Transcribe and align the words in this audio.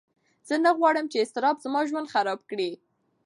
زه 0.47 0.55
نه 0.65 0.71
غواړم 0.77 1.05
چې 1.11 1.17
اضطراب 1.23 1.57
زما 1.65 1.81
ژوند 1.89 2.11
خراب 2.13 2.39
کړي. 2.49 2.71